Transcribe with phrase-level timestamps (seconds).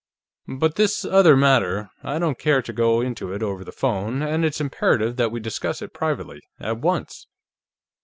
[0.47, 4.43] But this other matter; I don't care to go into it over the phone, and
[4.43, 7.27] it's imperative that we discuss it privately, at once."